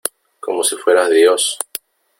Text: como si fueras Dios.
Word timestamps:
como 0.39 0.63
si 0.63 0.75
fueras 0.77 1.11
Dios. 1.11 1.59